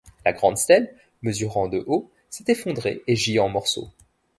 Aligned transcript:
La 0.25 0.33
Grande 0.33 0.57
stèle, 0.57 0.95
mesurant 1.21 1.67
de 1.67 1.83
haut, 1.85 2.09
s'est 2.31 2.45
effondrée 2.47 3.03
et 3.05 3.15
gît 3.15 3.37
en 3.37 3.49
morceaux. 3.49 3.91